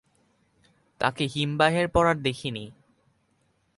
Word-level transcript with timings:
তাকে 1.01 1.23
হিমবাহের 1.25 1.87
পর 1.87 2.05
আর 2.05 2.17
দেখিনি। 2.21 2.65